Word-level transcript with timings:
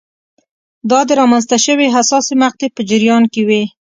دا 0.89 0.99
د 1.07 1.09
رامنځته 1.19 1.57
شوې 1.65 1.87
حساسې 1.95 2.33
مقطعې 2.43 2.67
په 2.75 2.81
جریان 2.89 3.23
کې 3.33 3.41
وې. 3.47 3.63